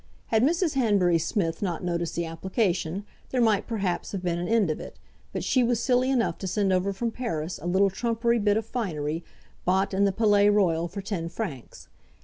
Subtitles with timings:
[0.29, 0.73] Had Mrs.
[0.73, 4.97] Hanbury Smith not noticed the application, there might, perhaps, have been an end of it,
[5.31, 8.65] but she was silly enough to send over from Paris a little trumpery bit of
[8.65, 9.23] finery,
[9.63, 11.87] bought in the Palais Royal for ten francs.